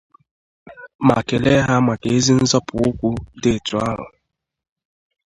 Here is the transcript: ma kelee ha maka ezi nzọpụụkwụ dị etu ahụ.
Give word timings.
ma 1.07 1.17
kelee 1.27 1.61
ha 1.67 1.75
maka 1.87 2.07
ezi 2.17 2.33
nzọpụụkwụ 2.41 3.09
dị 3.41 3.49
etu 3.57 3.75
ahụ. 3.87 4.05